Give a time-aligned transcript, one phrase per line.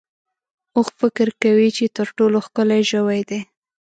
[0.75, 3.39] اوښ فکر کوي چې تر ټولو ښکلی ژوی دی.